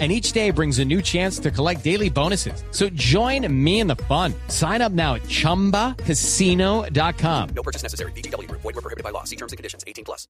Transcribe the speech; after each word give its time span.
and 0.00 0.10
each 0.10 0.32
day 0.32 0.50
brings 0.50 0.80
a 0.80 0.84
new 0.84 1.00
chance 1.00 1.38
to 1.38 1.52
collect 1.52 1.84
daily 1.84 2.10
bonuses. 2.10 2.64
So 2.72 2.88
join 2.96 3.46
me 3.64 3.78
in 3.78 3.86
the 3.86 4.02
fun. 4.08 4.34
Sign 4.48 4.82
up 4.82 4.90
now 4.90 5.14
at 5.14 5.22
ChumbaCasino.com. 5.22 7.48
No 7.54 7.62
purchase 7.62 7.84
necessary. 7.84 8.10
BGW. 8.12 8.50
Void 8.50 8.64
were 8.64 8.72
prohibited 8.72 9.04
by 9.04 9.10
law. 9.10 9.22
See 9.22 9.36
terms 9.36 9.52
and 9.52 9.56
conditions. 9.56 9.84
18 9.86 10.04
plus. 10.04 10.26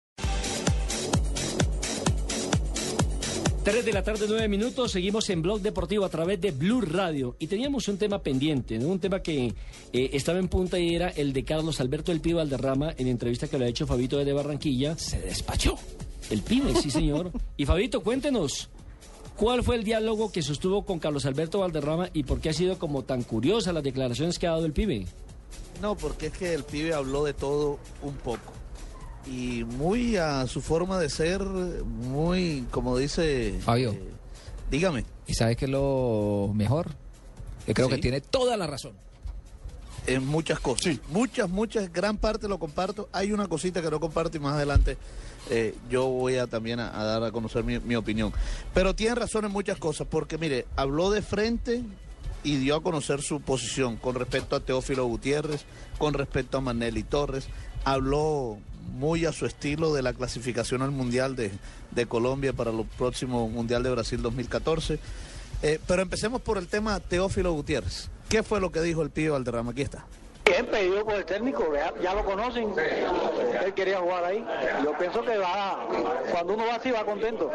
3 3.64 3.82
de 3.82 3.95
la 3.95 4.03
tarde, 4.03 4.27
9 4.29 4.46
minutos, 4.46 4.93
seguimos 4.93 5.31
en 5.31 5.40
Blog 5.40 5.63
Deportivo 5.63 6.04
a 6.04 6.11
través 6.11 6.39
de 6.39 6.51
Blue 6.51 6.82
Radio 6.82 7.35
y 7.39 7.46
teníamos 7.46 7.89
un 7.89 7.96
tema 7.96 8.23
pendiente, 8.23 8.79
¿no? 8.79 8.89
un 8.89 8.99
tema 8.99 9.23
que 9.23 9.54
eh, 9.90 10.11
estaba 10.12 10.39
en 10.39 10.49
punta 10.49 10.79
y 10.79 10.95
era 10.95 11.09
el 11.09 11.32
de 11.32 11.46
Carlos 11.46 11.81
Alberto 11.81 12.12
del 12.12 12.21
Pibe 12.21 12.35
Valderrama 12.35 12.93
en 12.99 13.09
entrevista 13.09 13.49
que 13.49 13.59
le 13.59 13.65
ha 13.65 13.68
hecho 13.68 13.87
Fabito 13.87 14.23
de 14.23 14.32
Barranquilla. 14.35 14.99
Se 14.99 15.18
despachó. 15.18 15.79
El 16.29 16.43
Pibe, 16.43 16.75
sí 16.75 16.90
señor. 16.90 17.32
y 17.57 17.65
Fabito, 17.65 18.03
cuéntenos, 18.03 18.68
¿Cuál 19.37 19.63
fue 19.65 19.77
el 19.77 19.85
diálogo 19.85 20.31
que 20.31 20.43
sostuvo 20.43 20.85
con 20.85 20.99
Carlos 21.01 21.27
Alberto 21.27 21.59
Valderrama 21.61 22.09
y 22.13 22.23
por 22.23 22.41
qué 22.41 22.51
ha 22.51 22.53
sido 22.53 22.79
como 22.79 23.03
tan 23.03 23.23
curiosa 23.23 23.73
las 23.73 23.83
declaraciones 23.83 24.39
que 24.39 24.47
ha 24.47 24.51
dado 24.53 24.65
el 24.67 24.73
pibe? 24.73 25.07
No, 25.83 25.97
porque 25.97 26.27
es 26.27 26.33
que 26.33 26.55
el 26.55 26.63
pibe 26.63 26.95
habló 26.95 27.25
de 27.25 27.35
todo 27.35 27.79
un 28.03 28.15
poco. 28.15 28.53
Y 29.27 29.65
muy 29.65 30.17
a 30.17 30.47
su 30.47 30.61
forma 30.61 30.99
de 31.01 31.09
ser, 31.11 31.43
muy, 31.43 32.65
como 32.70 32.97
dice... 32.97 33.55
Fabio. 33.61 33.93
eh, 33.93 34.01
dígame. 34.71 35.05
¿Y 35.27 35.35
sabes 35.35 35.57
qué 35.57 35.65
es 35.65 35.71
lo 35.71 36.51
mejor? 36.55 36.91
Que 37.67 37.75
creo 37.75 37.89
Sí. 37.89 37.95
que 37.97 38.01
tiene 38.03 38.21
toda 38.21 38.57
la 38.57 38.67
razón. 38.67 38.93
En 40.07 40.27
muchas 40.27 40.61
cosas. 40.61 40.97
Muchas, 41.09 41.49
muchas, 41.49 41.93
gran 41.93 42.17
parte 42.17 42.49
lo 42.49 42.59
comparto. 42.59 43.09
Hay 43.13 43.33
una 43.33 43.49
cosita 43.49 43.83
que 43.83 43.91
no 43.91 44.01
comparto 44.01 44.37
y 44.37 44.41
más 44.41 44.55
adelante 44.55 44.97
eh, 45.51 45.75
yo 45.91 46.07
voy 46.07 46.37
a 46.37 46.47
también 46.47 46.81
a, 46.81 46.99
a 46.99 47.05
dar 47.05 47.25
a 47.25 47.33
conocer 47.33 47.65
mi, 47.65 47.79
mi 47.81 47.97
opinión. 47.97 48.33
Pero 48.73 48.95
tiene 48.95 49.15
razón 49.15 49.45
en 49.45 49.53
muchas 49.53 49.79
cosas, 49.79 50.07
porque 50.11 50.39
mire, 50.39 50.67
habló 50.77 51.11
de 51.11 51.23
frente 51.23 51.83
y 52.43 52.57
dio 52.57 52.77
a 52.77 52.83
conocer 52.83 53.23
su 53.23 53.41
posición 53.41 53.97
con 53.97 54.15
respecto 54.15 54.57
a 54.57 54.61
Teófilo 54.61 55.07
Gutiérrez, 55.07 55.65
con 55.99 56.15
respecto 56.15 56.59
a 56.59 56.61
Manelli 56.61 57.03
Torres. 57.03 57.49
Habló 57.85 58.59
muy 58.93 59.25
a 59.25 59.33
su 59.33 59.47
estilo 59.47 59.95
de 59.95 60.03
la 60.03 60.13
clasificación 60.13 60.83
al 60.83 60.91
Mundial 60.91 61.37
de, 61.37 61.51
de 61.91 62.07
Colombia 62.07 62.53
para 62.53 62.71
el 62.71 62.85
próximo 62.99 63.49
Mundial 63.49 63.83
de 63.83 63.91
Brasil 63.91 64.23
2014. 64.23 64.99
Eh, 65.63 65.81
pero 65.87 66.03
empecemos 66.03 66.43
por 66.43 66.59
el 66.59 66.69
tema 66.69 67.01
Teófilo 67.01 67.53
Gutiérrez. 67.53 68.11
¿Qué 68.35 68.43
fue 68.43 68.61
lo 68.61 68.73
que 68.73 68.81
dijo 68.81 69.01
el 69.03 69.11
pibe 69.11 69.31
Valderrama? 69.31 69.71
Aquí 69.71 69.83
está. 69.83 70.07
Bien 70.45 70.67
pedido 70.67 71.05
por 71.05 71.15
el 71.15 71.25
técnico, 71.25 71.73
ya, 72.03 72.15
lo 72.15 72.25
conocen. 72.25 72.75
Él 73.65 73.73
quería 73.75 74.01
jugar 74.01 74.25
ahí. 74.25 74.45
Yo 74.83 74.93
pienso 74.99 75.23
que 75.23 75.39
va, 75.39 75.87
cuando 76.33 76.55
uno 76.55 76.67
va 76.67 76.75
así 76.75 76.91
va 76.91 77.05
contento. 77.05 77.49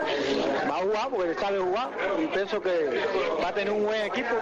Va 0.71 0.77
a 0.77 0.79
jugar 0.79 1.09
porque 1.09 1.31
él 1.31 1.37
sabe 1.37 1.59
jugar 1.59 1.89
y 2.17 2.27
pienso 2.27 2.61
que 2.61 3.03
va 3.43 3.49
a 3.49 3.53
tener 3.53 3.73
un 3.73 3.83
buen 3.83 4.03
equipo 4.03 4.35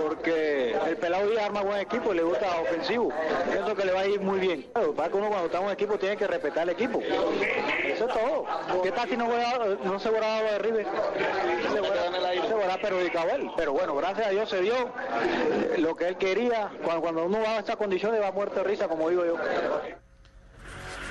porque 0.00 0.76
el 0.86 0.96
pelado 0.96 1.28
Díaz 1.28 1.46
arma 1.46 1.62
buen 1.62 1.80
equipo 1.80 2.14
y 2.14 2.18
le 2.18 2.22
gusta 2.22 2.60
ofensivo. 2.60 3.12
Pienso 3.50 3.74
que 3.74 3.84
le 3.84 3.92
va 3.92 4.00
a 4.02 4.06
ir 4.06 4.20
muy 4.20 4.38
bien. 4.38 4.64
Para 4.96 5.08
que 5.08 5.16
uno 5.16 5.28
cuando 5.28 5.46
está 5.46 5.58
un 5.58 5.72
equipo 5.72 5.98
tiene 5.98 6.16
que 6.16 6.28
respetar 6.28 6.62
el 6.62 6.70
equipo. 6.70 7.00
Eso 7.00 8.06
es 8.06 8.14
todo. 8.14 8.46
¿Qué 8.80 8.92
tal 8.92 9.08
si 9.08 9.16
no, 9.16 9.26
se 9.98 10.10
lo 10.12 10.20
de 10.20 10.58
River? 10.60 10.86
Hubiera 12.68 12.80
perjudicado 12.80 13.30
él. 13.30 13.50
Pero 13.56 13.72
bueno, 13.72 13.94
gracias 13.96 14.26
a 14.26 14.30
Dios 14.30 14.48
se 14.48 14.60
dio 14.60 14.74
eh, 14.74 15.76
lo 15.78 15.96
que 15.96 16.08
él 16.08 16.16
quería. 16.16 16.70
Cuando, 16.84 17.02
cuando 17.02 17.24
uno 17.26 17.38
va 17.40 17.56
a 17.56 17.58
estas 17.60 17.76
condiciones 17.76 18.20
va 18.20 18.32
muerto 18.32 18.56
de 18.56 18.64
risa, 18.64 18.88
como 18.88 19.08
digo 19.08 19.24
yo. 19.24 19.36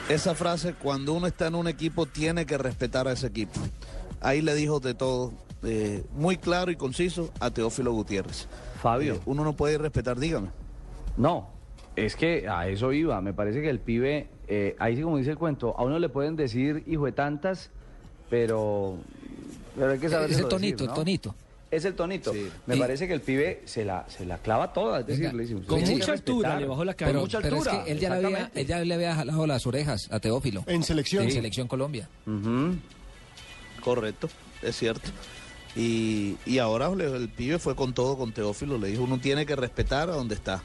Esa 0.09 0.35
frase, 0.35 0.73
cuando 0.73 1.13
uno 1.13 1.27
está 1.27 1.47
en 1.47 1.55
un 1.55 1.67
equipo, 1.67 2.05
tiene 2.05 2.45
que 2.45 2.57
respetar 2.57 3.07
a 3.07 3.11
ese 3.11 3.27
equipo. 3.27 3.59
Ahí 4.21 4.41
le 4.41 4.55
dijo 4.55 4.79
de 4.79 4.93
todo, 4.93 5.33
eh, 5.63 6.03
muy 6.13 6.37
claro 6.37 6.71
y 6.71 6.75
conciso, 6.75 7.31
a 7.39 7.51
Teófilo 7.51 7.91
Gutiérrez. 7.91 8.47
Fabio. 8.81 9.15
Eh, 9.15 9.21
uno 9.25 9.43
no 9.43 9.53
puede 9.53 9.77
respetar, 9.77 10.17
dígame. 10.17 10.49
No, 11.17 11.49
es 11.95 12.15
que 12.15 12.47
a 12.47 12.67
eso 12.67 12.93
iba. 12.93 13.19
Me 13.21 13.33
parece 13.33 13.61
que 13.61 13.69
el 13.69 13.79
pibe, 13.79 14.29
eh, 14.47 14.75
ahí 14.79 14.95
sí 14.95 15.01
como 15.01 15.17
dice 15.17 15.31
el 15.31 15.37
cuento, 15.37 15.75
a 15.77 15.83
uno 15.83 15.99
le 15.99 16.09
pueden 16.09 16.35
decir 16.35 16.83
hijo 16.87 17.05
de 17.05 17.11
tantas, 17.11 17.69
pero, 18.29 18.95
pero 19.75 19.91
hay 19.91 19.99
que 19.99 20.07
saber. 20.07 20.31
Es 20.31 20.39
el 20.39 20.47
tonito, 20.47 20.85
el 20.85 20.93
tonito. 20.93 21.35
Es 21.69 21.83
el 21.83 21.95
tonito. 21.95 22.31
Sí. 22.33 22.47
Me 22.66 22.75
Y- 22.78 22.79
parece 22.79 23.07
que 23.07 23.13
el 23.13 23.22
pibe 23.22 23.61
se 23.66 23.83
la, 23.83 24.05
se 24.09 24.25
la 24.25 24.38
clava 24.38 24.72
toda. 24.72 25.01
Es 25.01 25.07
decir, 25.07 25.31
Venga, 25.33 25.44
le 25.44 25.66
Con 25.66 25.81
mucha 25.81 26.13
altura 26.13 26.59
le 26.59 26.66
bajó 26.66 26.85
la 26.85 26.94
cara. 26.94 27.11
Con 27.11 27.13
Pero, 27.16 27.22
mucha 27.25 27.41
pero 27.41 27.55
es 27.57 27.67
altura. 27.67 27.83
que 27.83 27.91
él 27.91 28.00
ya, 28.00 28.09
le 28.09 28.16
había, 28.16 28.28
exactamente. 28.29 28.61
él 28.61 28.67
ya 28.67 28.79
le 28.85 28.94
había 28.94 29.16
jalado 29.16 29.47
las 29.47 29.67
orejas 29.67 30.07
a 30.11 30.19
Teófilo. 30.22 30.63
En 30.67 30.83
selección. 30.83 31.23
En 31.25 31.31
Selección 31.31 31.67
Colombia. 31.67 32.07
Correcto, 33.83 34.29
es 34.61 34.75
cierto. 34.77 35.09
Y, 35.75 36.38
y 36.45 36.57
ahora 36.57 36.88
el 36.91 37.29
pibe 37.29 37.59
fue 37.59 37.75
con 37.75 37.94
todo 37.94 38.17
con 38.17 38.31
Teófilo, 38.31 38.77
le 38.77 38.88
dijo, 38.88 39.03
uno 39.03 39.19
tiene 39.19 39.45
que 39.45 39.56
respetar 39.56 40.09
a 40.09 40.13
donde 40.13 40.35
está. 40.35 40.63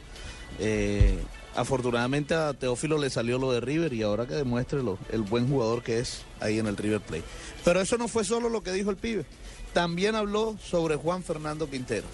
Eh, 0.59 1.19
afortunadamente 1.55 2.35
a 2.35 2.55
Teófilo 2.55 2.97
le 2.99 3.11
salió 3.11 3.39
lo 3.39 3.53
de 3.53 3.61
River 3.61 3.93
y 3.93 4.03
ahora 4.03 4.27
que 4.27 4.35
demuestre 4.35 4.83
lo- 4.83 4.99
el 5.11 5.23
buen 5.23 5.49
jugador 5.49 5.83
que 5.83 5.99
es 5.99 6.23
ahí 6.41 6.59
en 6.59 6.67
el 6.67 6.77
River 6.77 7.01
Plate. 7.01 7.25
Pero 7.65 7.81
eso 7.81 7.99
no 7.99 8.09
fue 8.09 8.25
solo 8.25 8.49
lo 8.49 8.63
que 8.63 8.73
dijo 8.73 8.91
el 8.91 8.97
pibe, 8.97 9.25
también 9.73 10.15
habló 10.15 10.57
sobre 10.63 10.97
Juan 10.97 11.23
Fernando 11.23 11.69
Quintero. 11.69 12.07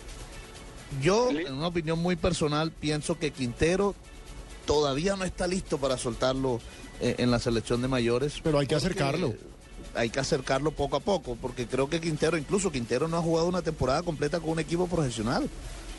Yo, 1.02 1.30
en 1.30 1.52
una 1.54 1.66
opinión 1.69 1.98
muy 1.98 2.16
personal, 2.16 2.70
pienso 2.72 3.19
que 3.19 3.30
Quintero 3.30 3.94
todavía 4.66 5.16
no 5.16 5.24
está 5.24 5.46
listo 5.46 5.78
para 5.78 5.98
soltarlo 5.98 6.60
eh, 7.00 7.16
en 7.18 7.30
la 7.30 7.38
selección 7.38 7.82
de 7.82 7.88
mayores. 7.88 8.41
Pero 8.42 8.58
hay 8.58 8.66
que 8.66 8.74
acercarlo. 8.74 9.34
Hay 9.94 10.10
que 10.10 10.20
acercarlo 10.20 10.70
poco 10.70 10.97
a 10.97 11.00
poco, 11.00 11.36
porque 11.41 11.66
creo 11.66 11.88
que 11.91 12.00
Quintero, 12.00 12.36
incluso 12.36 12.70
Quintero 12.70 13.08
no 13.08 13.16
ha 13.16 13.22
jugado 13.22 13.48
una 13.48 13.62
temporada 13.62 14.02
completa 14.02 14.41
con 14.41 14.50
un 14.50 14.58
equipo 14.60 14.86
profesional. 14.86 15.48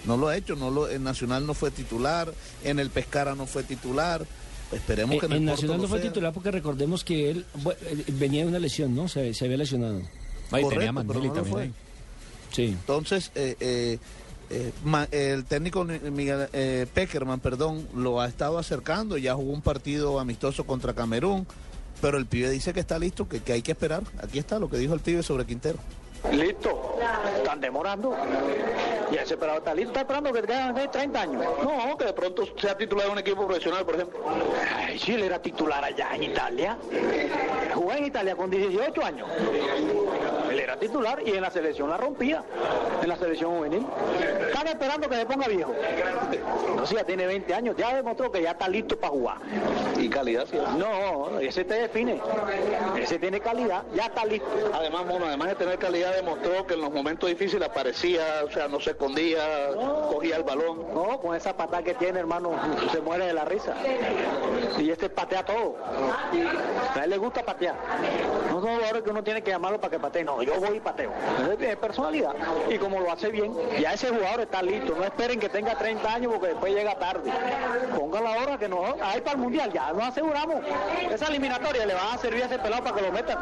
No 0.06 0.16
lo 0.16 0.30
ha 0.30 0.38
hecho, 0.38 0.56
no 0.56 0.72
lo, 0.72 0.90
en 0.90 1.04
Nacional 1.04 1.46
no 1.46 1.54
fue 1.54 1.72
titular, 1.72 2.34
en 2.64 2.80
el 2.80 2.90
Pescara 2.90 3.36
no 3.36 3.46
fue 3.46 3.64
titular. 3.64 4.26
Esperemos 4.72 5.16
Eh, 5.16 5.20
que 5.20 5.26
en, 5.26 5.46
Nacional 5.46 5.78
Porto 5.78 5.82
no 5.84 5.88
fue 5.90 6.00
sea. 6.02 6.10
titular 6.10 6.34
porque 6.34 6.52
recordemos 6.52 7.04
que 7.04 7.32
él 7.32 7.46
eh, 7.82 8.04
venía 8.14 8.44
de 8.44 8.50
una 8.50 8.60
lesión, 8.60 8.96
¿no? 8.96 9.08
Se, 9.08 9.34
se 9.34 9.46
había 9.46 9.58
lesionado. 9.58 10.02
Correcto, 10.50 11.04
pero 11.08 11.20
no 11.20 11.34
lo 11.36 11.46
fue. 11.46 11.72
Sí. 12.52 12.66
Entonces, 12.66 13.32
eh, 13.36 13.56
eh, 13.60 14.00
eh, 14.50 14.72
ma- 14.84 15.08
el 15.12 15.46
técnico 15.46 15.86
ni- 15.86 16.00
Miguel 16.10 16.48
eh, 16.54 16.88
Peckerman, 16.94 17.40
perdón, 17.40 17.88
lo 17.96 18.20
ha 18.22 18.28
estado 18.28 18.58
acercando, 18.58 19.18
ya 19.18 19.36
jugó 19.36 19.54
un 19.54 19.62
partido 19.62 20.20
amistoso 20.20 20.66
contra 20.66 20.94
Camerún, 20.94 21.46
pero 22.02 22.18
el 22.18 22.26
pibe 22.26 22.50
dice 22.50 22.74
que 22.74 22.80
está 22.80 22.98
listo, 22.98 23.28
que, 23.30 23.42
que 23.42 23.54
hay 23.54 23.62
que 23.62 23.74
esperar. 23.74 24.02
Aquí 24.24 24.40
está 24.40 24.58
lo 24.58 24.70
que 24.70 24.78
dijo 24.78 24.94
el 24.96 25.00
pibe 25.02 25.22
sobre 25.22 25.46
Quintero. 25.46 25.78
Listo. 26.34 26.98
Están 27.38 27.62
demorando. 27.62 28.14
Y 29.12 29.16
ese 29.16 29.38
pelado 29.38 29.60
está 29.60 29.74
listo. 29.74 29.92
Está 29.92 30.02
esperando 30.02 30.34
que 30.34 30.42
tengan 30.42 30.78
eh, 30.78 30.90
30 30.92 31.22
años. 31.22 31.46
No, 31.64 31.98
que 31.98 32.06
de 32.06 32.14
pronto 32.14 32.44
sea 32.60 32.76
titular 32.76 33.06
de 33.06 33.12
un 33.14 33.20
equipo 33.20 33.46
profesional, 33.48 33.86
por 33.86 33.96
ejemplo. 33.96 34.20
Ay, 34.76 35.00
sí, 35.00 35.14
él 35.14 35.24
era 35.24 35.42
titular 35.42 35.82
allá 35.84 36.14
en 36.16 36.24
Italia. 36.24 36.78
Jugó 37.74 37.94
en 37.94 38.06
Italia 38.08 38.36
con 38.36 38.50
18 38.50 39.06
años. 39.06 39.28
Era 40.70 40.80
titular 40.80 41.20
y 41.26 41.32
en 41.32 41.42
la 41.42 41.50
selección 41.50 41.90
la 41.90 41.98
rompía. 41.98 42.44
En 43.02 43.10
la 43.10 43.16
selección 43.16 43.58
juvenil. 43.58 43.88
Están 44.48 44.68
esperando 44.68 45.10
que 45.10 45.16
se 45.16 45.26
ponga 45.26 45.48
viejo. 45.48 45.74
No, 46.76 46.86
si 46.86 46.94
ya 46.94 47.04
tiene 47.04 47.26
20 47.26 47.54
años. 47.56 47.76
Ya 47.76 47.96
demostró 47.96 48.32
que 48.32 48.44
ya 48.44 48.52
está 48.52 48.68
listo 48.68 48.96
para 48.96 49.12
jugar. 49.12 49.38
Y 49.98 50.10
calidad, 50.10 50.46
sí. 50.50 50.58
No, 50.78 51.40
ese 51.40 51.66
te 51.66 51.74
define. 51.74 52.22
Ese 53.00 53.18
tiene 53.18 53.40
calidad. 53.40 53.84
Ya 53.96 54.06
está 54.06 54.26
listo. 54.26 54.48
Además, 54.72 55.08
Mono, 55.08 55.26
además 55.26 55.50
de 55.50 55.56
tener 55.56 55.80
calidad, 55.80 56.14
demostró 56.14 56.68
que 56.68 56.76
en 56.76 56.82
los 56.82 56.92
momentos 56.92 57.28
difíciles 57.28 57.68
aparecía, 57.68 58.44
o 58.46 58.52
sea, 58.52 58.68
no 58.68 58.80
se 58.80 58.92
escondía, 58.92 59.70
cogía 60.12 60.36
el 60.36 60.44
balón. 60.44 60.94
No, 60.94 61.20
con 61.20 61.36
esa 61.36 61.58
patada 61.58 61.82
que 61.82 61.96
tiene, 61.96 62.20
hermano, 62.20 62.52
se 62.92 63.02
muere 63.02 63.26
de 63.26 63.34
la 63.34 63.46
risa. 63.46 63.74
Y 64.78 64.92
este 64.92 65.10
patea 65.10 65.44
todo. 65.44 65.78
A 66.96 67.04
él 67.04 67.10
le 67.10 67.18
gusta 67.18 67.40
patear 67.44 67.76
patear. 67.76 67.76
No 68.50 68.62
son 68.62 68.76
jugadores 68.76 69.04
que 69.04 69.10
uno 69.10 69.24
tiene 69.24 69.42
que 69.42 69.52
llamarlo 69.52 69.80
para 69.80 69.92
que 69.92 70.00
patee, 70.00 70.24
no, 70.24 70.42
yo 70.44 70.59
voy 70.60 70.78
y 70.78 70.80
pateo. 70.80 71.12
Es 71.60 71.76
personalidad. 71.78 72.34
Y 72.70 72.78
como 72.78 73.00
lo 73.00 73.12
hace 73.12 73.30
bien, 73.30 73.52
ya 73.82 73.94
ese 73.94 74.10
jugador 74.10 74.42
está 74.42 74.62
listo. 74.62 74.96
No 74.96 75.04
esperen 75.04 75.40
que 75.40 75.50
tenga 75.50 75.78
30 75.78 76.14
años 76.14 76.32
porque 76.34 76.48
después 76.48 76.74
llega 76.74 76.98
tarde. 76.98 77.32
Pongan 77.98 78.24
la 78.24 78.32
hora 78.32 78.58
que 78.58 78.68
no 78.68 78.84
hay 79.02 79.22
para 79.22 79.34
el 79.34 79.38
mundial, 79.40 79.72
ya 79.74 79.92
nos 79.94 80.04
aseguramos. 80.04 80.58
Esa 81.12 81.28
eliminatoria 81.28 81.86
le 81.86 81.94
va 81.94 82.14
a 82.14 82.18
servir 82.18 82.44
a 82.44 82.46
ese 82.46 82.60
pelado 82.60 82.84
para 82.84 82.96
que 82.96 83.02
lo 83.02 83.12
metan. 83.12 83.38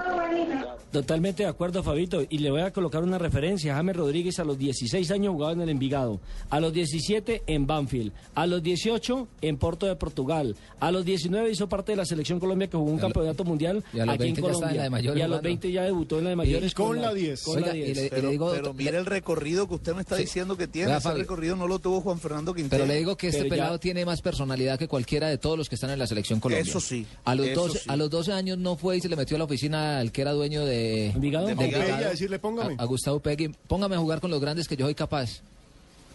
Totalmente 0.92 1.44
de 1.44 1.50
acuerdo, 1.50 1.84
Fabito. 1.84 2.22
Y 2.30 2.40
le 2.40 2.52
voy 2.52 2.62
a 2.62 2.72
colocar 2.72 3.04
una 3.04 3.18
referencia. 3.18 3.76
James 3.76 3.96
Rodríguez 3.96 4.40
a 4.40 4.44
los 4.44 4.58
16 4.58 5.12
años 5.12 5.34
jugaba 5.34 5.54
en 5.54 5.62
el 5.62 5.70
Envigado. 5.70 6.20
A 6.50 6.60
los 6.60 6.74
17 6.74 7.44
en 7.48 7.68
Banfield. 7.68 8.14
A 8.36 8.48
los 8.48 8.64
18 8.64 9.28
en 9.42 9.58
Porto 9.58 9.86
de 9.86 9.96
Portugal. 9.96 10.56
A 10.80 10.92
los 10.92 11.06
19 11.06 11.50
hizo 11.52 11.68
parte 11.70 11.92
de 11.92 11.98
la 11.98 12.06
selección 12.06 12.40
Colombia 12.40 12.68
que 12.70 12.78
jugó 12.78 12.92
un 12.92 13.00
campeonato 13.00 13.44
mundial 13.44 13.84
y 13.94 14.00
a 14.00 14.06
los 14.06 14.16
aquí 14.16 14.28
en 14.30 14.36
20 14.36 14.42
ya 14.42 14.52
estaba 14.52 14.72
en 14.72 14.80
Colombia. 14.82 15.02
y 15.02 15.22
a 15.22 15.28
los 15.28 15.28
jugando. 15.28 15.42
20 15.42 15.72
ya 15.72 15.84
debutó 15.84 16.18
en 16.18 16.24
la 16.24 16.30
de 16.32 16.36
mayores. 16.36 16.74
con 16.74 17.02
la 17.02 17.07
10. 17.14 17.44
Con 17.44 17.62
la 17.62 17.68
Oiga, 17.68 17.76
y 17.78 17.82
10. 17.84 17.98
le- 17.98 18.06
y 18.06 18.10
Pero, 18.10 18.22
le 18.24 18.30
digo- 18.32 18.52
pero 18.52 18.74
mire 18.74 18.98
el 18.98 19.06
recorrido 19.06 19.68
que 19.68 19.76
usted 19.76 19.94
me 19.96 20.02
está 20.02 20.16
diciendo 20.16 20.58
que 20.58 20.68
tiene. 20.68 20.88
Vea, 20.88 20.98
Ese 20.98 21.04
Fabio. 21.10 21.22
recorrido 21.24 21.56
no 21.56 21.68
lo 21.68 21.80
tuvo 21.80 22.02
Juan 22.02 22.20
Fernando 22.20 22.54
Quintero. 22.54 22.84
Pero 22.84 22.94
le 22.94 23.00
digo 23.00 23.16
que 23.18 23.28
este 23.30 23.44
ya- 23.44 23.50
pelado 23.50 23.80
tiene 23.80 24.06
más 24.06 24.22
personalidad 24.22 24.78
que 24.80 24.88
cualquiera 24.88 25.28
de 25.28 25.38
todos 25.38 25.58
los 25.58 25.70
que 25.70 25.76
están 25.76 25.90
en 25.90 26.00
la 26.00 26.08
selección 26.08 26.40
Colombia. 26.40 26.62
Eso 26.70 26.80
sí, 26.80 27.06
A 27.26 27.36
los, 27.36 27.48
eso 27.48 27.62
12, 27.68 27.80
sí. 27.80 27.86
a 27.90 27.96
los 27.96 28.10
12 28.10 28.32
años 28.34 28.58
no 28.58 28.76
fue 28.78 28.98
y 28.98 29.02
se 29.02 29.10
le 29.10 29.16
metió 29.16 29.36
a 29.36 29.40
la 29.40 29.46
oficina 29.46 30.00
al 30.00 30.12
que 30.12 30.22
era 30.22 30.32
dueño 30.34 30.66
de... 30.66 31.10
Envigado. 31.12 31.46
De 31.48 31.52
Envigado. 31.54 32.10
Decirle, 32.10 32.40
póngame. 32.40 32.76
A, 32.78 32.84
a 32.84 32.86
Gustavo 32.86 33.20
Pegui. 33.20 33.50
Póngame 33.68 33.96
a 33.96 34.00
jugar 34.00 34.20
con 34.22 34.32
los 34.32 34.40
grandes 34.42 34.68
que 34.68 34.76
yo 34.76 34.86
soy 34.86 34.96
capaz. 34.96 35.42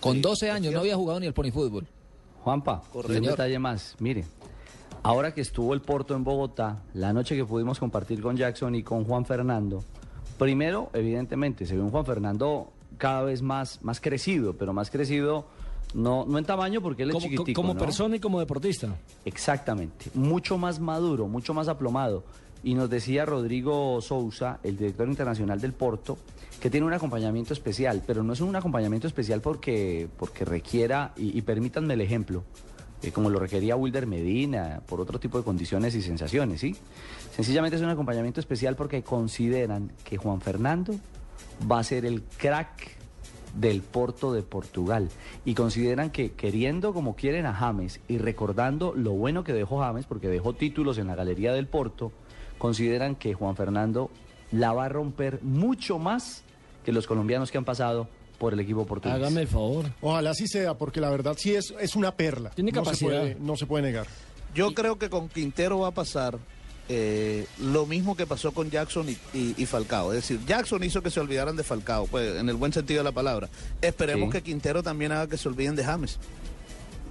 Con 0.00 0.20
12 0.20 0.50
años 0.50 0.72
no 0.74 0.80
había 0.80 0.96
jugado 0.96 1.20
ni 1.20 1.26
el 1.26 1.32
ponifútbol. 1.32 1.86
Juanpa, 2.42 2.82
Correcto. 2.92 3.22
un 3.22 3.28
detalle 3.28 3.58
más. 3.60 3.94
Mire, 4.00 4.24
ahora 5.04 5.32
que 5.32 5.40
estuvo 5.40 5.74
el 5.74 5.80
Porto 5.80 6.16
en 6.16 6.24
Bogotá, 6.24 6.82
la 6.94 7.12
noche 7.12 7.36
que 7.36 7.44
pudimos 7.44 7.78
compartir 7.78 8.20
con 8.20 8.36
Jackson 8.36 8.74
y 8.74 8.82
con 8.82 9.04
Juan 9.04 9.24
Fernando, 9.24 9.84
primero, 10.42 10.90
evidentemente, 10.92 11.66
se 11.66 11.76
ve 11.76 11.82
un 11.82 11.90
Juan 11.90 12.04
Fernando 12.04 12.72
cada 12.98 13.22
vez 13.22 13.42
más, 13.42 13.80
más 13.82 14.00
crecido, 14.00 14.54
pero 14.56 14.72
más 14.72 14.90
crecido 14.90 15.46
no, 15.94 16.24
no 16.26 16.38
en 16.38 16.44
tamaño 16.44 16.80
porque 16.80 17.04
él 17.04 17.10
es 17.10 17.14
Como, 17.14 17.26
chiquitico, 17.28 17.60
como 17.62 17.74
¿no? 17.74 17.80
persona 17.80 18.16
y 18.16 18.20
como 18.20 18.40
deportista. 18.40 18.88
Exactamente, 19.24 20.06
mucho 20.14 20.58
más 20.58 20.80
maduro, 20.80 21.28
mucho 21.28 21.54
más 21.54 21.68
aplomado. 21.68 22.24
Y 22.64 22.74
nos 22.74 22.90
decía 22.90 23.24
Rodrigo 23.24 24.00
Sousa, 24.00 24.58
el 24.64 24.76
director 24.76 25.08
internacional 25.08 25.60
del 25.60 25.72
Porto, 25.72 26.18
que 26.60 26.70
tiene 26.70 26.86
un 26.86 26.92
acompañamiento 26.92 27.52
especial, 27.52 28.02
pero 28.04 28.22
no 28.24 28.32
es 28.32 28.40
un 28.40 28.54
acompañamiento 28.56 29.06
especial 29.06 29.40
porque, 29.40 30.08
porque 30.16 30.44
requiera, 30.44 31.12
y, 31.16 31.36
y 31.38 31.42
permítanme 31.42 31.94
el 31.94 32.00
ejemplo, 32.00 32.42
eh, 33.02 33.12
como 33.12 33.30
lo 33.30 33.38
requería 33.38 33.76
Wilder 33.76 34.06
Medina, 34.06 34.80
por 34.86 35.00
otro 35.00 35.18
tipo 35.18 35.38
de 35.38 35.44
condiciones 35.44 35.94
y 35.94 36.02
sensaciones, 36.02 36.60
¿sí? 36.60 36.76
Sencillamente 37.34 37.76
es 37.76 37.82
un 37.82 37.88
acompañamiento 37.88 38.40
especial 38.40 38.76
porque 38.76 39.02
consideran 39.02 39.92
que 40.04 40.16
Juan 40.16 40.40
Fernando 40.40 40.94
va 41.70 41.78
a 41.78 41.84
ser 41.84 42.04
el 42.04 42.22
crack 42.22 42.96
del 43.54 43.82
Porto 43.82 44.32
de 44.32 44.42
Portugal 44.42 45.10
y 45.44 45.54
consideran 45.54 46.10
que 46.10 46.32
queriendo 46.32 46.94
como 46.94 47.16
quieren 47.16 47.46
a 47.46 47.52
James 47.52 48.00
y 48.08 48.18
recordando 48.18 48.94
lo 48.94 49.12
bueno 49.12 49.44
que 49.44 49.52
dejó 49.52 49.80
James 49.80 50.06
porque 50.06 50.28
dejó 50.28 50.54
títulos 50.54 50.98
en 50.98 51.06
la 51.06 51.14
galería 51.14 51.52
del 51.52 51.66
Porto, 51.66 52.12
consideran 52.58 53.14
que 53.14 53.34
Juan 53.34 53.56
Fernando 53.56 54.10
la 54.52 54.72
va 54.72 54.86
a 54.86 54.88
romper 54.88 55.40
mucho 55.42 55.98
más 55.98 56.44
que 56.84 56.92
los 56.92 57.06
colombianos 57.06 57.50
que 57.50 57.58
han 57.58 57.64
pasado 57.64 58.08
por 58.42 58.54
el 58.54 58.58
equipo 58.60 58.84
portugués. 58.84 59.14
Hágame 59.14 59.42
el 59.42 59.46
favor. 59.46 59.86
Ojalá 60.00 60.30
así 60.30 60.48
sea, 60.48 60.74
porque 60.74 61.00
la 61.00 61.08
verdad 61.10 61.36
sí 61.38 61.54
es, 61.54 61.72
es 61.80 61.94
una 61.94 62.16
perla. 62.16 62.50
Tiene 62.50 62.72
No 62.72 62.80
se 62.80 62.84
capacidad. 62.84 63.20
puede- 63.20 63.36
no 63.36 63.56
se 63.56 63.66
puede 63.66 63.84
negar. 63.84 64.08
Yo 64.52 64.74
creo 64.74 64.98
que 64.98 65.08
con 65.08 65.28
Quintero 65.28 65.78
va 65.78 65.88
a 65.88 65.92
pasar 65.92 66.36
eh, 66.88 67.46
lo 67.60 67.86
mismo 67.86 68.16
que 68.16 68.26
pasó 68.26 68.50
con 68.50 68.68
Jackson 68.68 69.08
y, 69.08 69.12
y- 69.32 69.54
y 69.56 69.66
Falcao. 69.66 70.12
Es 70.12 70.22
decir, 70.28 70.44
Jackson 70.44 70.82
hizo 70.82 71.00
que 71.02 71.10
se 71.10 71.20
olvidaran 71.20 71.54
de 71.54 71.62
Falcao, 71.62 72.08
pues 72.08 72.34
en 72.36 72.48
el 72.48 72.56
buen 72.56 72.72
sentido 72.72 72.98
de 72.98 73.04
la 73.04 73.12
palabra. 73.12 73.48
Esperemos 73.80 74.26
Sí. 74.26 74.32
que 74.32 74.42
Quintero 74.42 74.82
también 74.82 75.12
haga 75.12 75.28
que 75.28 75.36
se 75.38 75.48
olviden 75.48 75.76
de 75.76 75.84
James. 75.84 76.18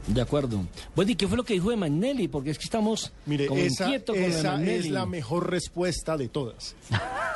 De 0.08 0.20
acuerdo. 0.20 0.66
Bueno, 0.96 1.12
¿y 1.12 1.16
qué 1.16 1.28
fue 1.28 1.38
lo 1.38 1.44
que 1.46 1.54
dijo 1.54 1.70
de 1.70 1.78
Magnelli? 1.78 2.28
Porque 2.28 2.50
es 2.50 2.58
que 2.58 2.66
estamos 2.66 3.14
Mire, 3.26 3.46
como 3.48 3.62
esa, 3.62 3.86
con 4.06 4.16
esa 4.18 4.52
Magnelli. 4.52 4.88
es 4.88 4.92
la 4.92 5.06
mejor 5.06 5.50
respuesta 5.50 6.18
de 6.18 6.28
todas. 6.28 6.76